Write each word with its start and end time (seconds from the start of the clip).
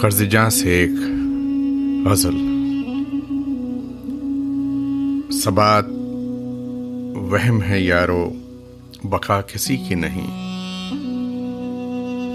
قرض 0.00 0.22
جاں 0.22 0.50
سے 0.50 0.70
ایک 0.70 0.90
غزل۔ 2.06 2.36
سبات 5.30 5.84
وہم 7.16 7.62
ہے 7.62 7.80
یارو، 7.80 8.32
بقا 9.04 9.40
کسی 9.40 9.76
کی 9.76 9.94
نہیں۔ 9.94 10.26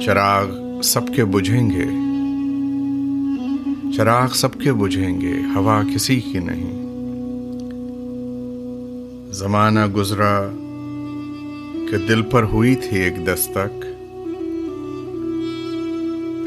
چراغ 0.05 0.45
سب 0.81 1.01
کے 1.15 1.25
بجھیں 1.25 1.69
گے۔ 1.69 1.85
چراغ 3.91 4.27
سب 4.33 4.53
کے 4.53 4.73
بجھیں 4.73 5.21
گے، 5.21 5.33
ہوا 5.55 5.81
کسی 5.95 6.19
کی 6.19 6.39
نہیں۔ 6.39 6.83
زمانہ 9.33 9.87
گزرا 9.87 10.41
کہ 11.91 11.97
دل 12.07 12.21
پر 12.21 12.43
ہوئی 12.43 12.75
تھی 12.75 12.99
ایک 12.99 13.27
دستک۔ 13.27 13.85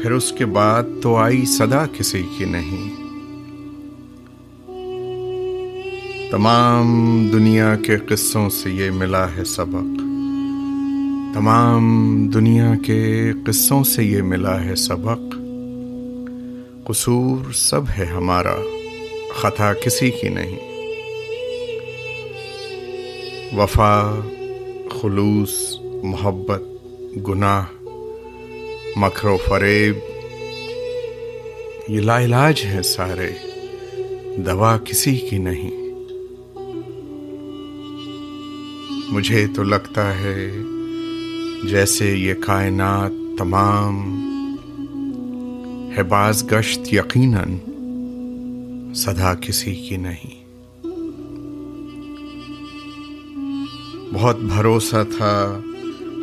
پھر 0.01 0.11
اس 0.11 0.31
کے 0.31 0.45
بعد 0.45 0.83
تو 1.01 1.15
آئی 1.15 1.45
صدا 1.45 1.85
کسی 1.85 2.23
کی 2.37 2.45
نہیں۔ 2.45 3.07
تمام 6.31 6.87
دنیا 7.33 7.75
کے 7.75 7.97
قصوں 7.97 8.49
سے 8.49 8.69
یہ 8.71 8.91
ملا 8.91 9.35
ہے 9.35 9.43
سبق۔ 9.43 9.97
تمام 11.33 11.85
دنیا 12.27 12.73
کے 12.85 13.31
قصوں 13.45 13.83
سے 13.83 14.03
یہ 14.03 14.21
ملا 14.21 14.63
ہے 14.63 14.75
سبق۔ 14.75 15.35
قصور 16.87 17.51
سب 17.53 17.81
ہے 17.97 18.05
ہمارا، 18.05 18.55
خطا 19.35 19.73
کسی 19.73 20.11
کی 20.11 20.29
نہیں۔ 20.29 20.59
وفا، 23.57 24.19
خلوص، 25.01 25.79
محبت، 26.03 26.63
گناہ 27.27 27.65
مکر 28.99 29.27
و 29.27 29.37
فریب۔ 29.37 29.95
یہ 31.87 32.01
لا 32.01 32.21
علاج 32.21 32.61
ہیں 32.65 32.81
سارے۔ 32.81 33.29
دوا 34.37 34.77
کسی 34.77 35.17
کی 35.17 35.37
نہیں۔ 35.37 35.71
مجھے 39.09 39.47
تو 39.55 39.63
لگتا 39.63 40.19
ہے 40.19 40.51
جیسے 41.63 42.15
یہ 42.15 42.33
کائنات 42.33 43.11
تمام 43.37 44.25
ہے 45.97 46.03
باز 46.03 46.51
گشت 46.51 46.93
یقیناً 46.93 47.57
سدا 48.93 49.33
کسی 49.33 49.75
کی 49.75 49.97
نہیں۔ 49.97 50.45
بہت 54.13 54.39
بھروسہ 54.39 55.03
تھا 55.17 55.61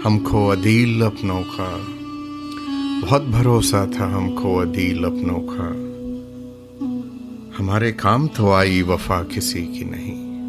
ہم 0.05 0.19
کو 0.19 0.53
عدیل 0.53 1.03
اپنوں 1.03 1.43
کا۔ 1.57 1.77
بہت 3.07 3.23
بھروسہ 3.23 3.87
تھا 3.97 4.17
ہم 4.17 4.35
کو 4.43 4.63
عدیل 4.63 5.05
اپنوں 5.05 5.41
کا۔ 5.41 5.73
ہمارے 7.61 7.93
کام 7.93 8.27
تو 8.27 8.53
آئی 8.53 8.83
وفا 8.83 9.23
کسی 9.29 9.67
کی 9.67 9.85
نہیں۔ 9.85 10.41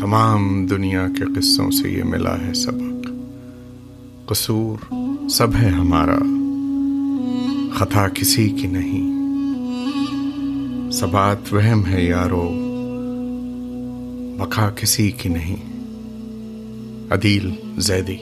تمام 0.00 0.66
دنیا 0.66 1.06
کے 1.18 1.40
قصوں 1.40 1.70
سے 1.70 1.90
یہ 1.90 2.02
ملا 2.02 2.40
ہے 2.40 2.54
سبق۔ 2.54 3.08
قصور 4.26 4.92
سب 5.30 5.48
ہے 5.54 5.68
ہمارا۔ 5.68 6.18
خطا 7.78 8.08
کسی 8.08 8.48
کی 8.48 8.66
نہیں۔ 8.66 9.10
سبات 10.90 11.54
وہم 11.54 11.86
ہے 11.86 12.04
یارو۔ 12.04 12.48
بقا 14.38 14.70
کسی 14.70 15.10
کی 15.10 15.28
نہیں۔ 15.28 15.56
عدیل 17.10 17.50
زیدی۔ 17.78 18.16